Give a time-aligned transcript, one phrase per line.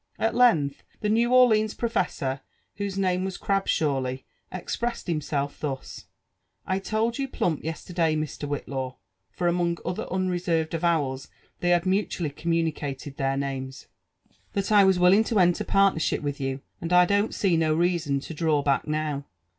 [0.17, 2.41] At length, the N^w Orleans professor,
[2.77, 6.05] whose name was Grabshawly, expressed himself thus:*•
[6.65, 8.49] I told you plump yesterday, Mr.
[8.49, 8.95] Whltlaw,"^'
[9.29, 9.47] (fer.
[9.47, 11.27] among other unreserved avowals»
[11.59, 13.87] they had mutually communicated their named,) •*
[14.53, 18.19] that 1 was willing to enter partnership with you, and I don't see bo reason
[18.21, 19.25] to draw back now.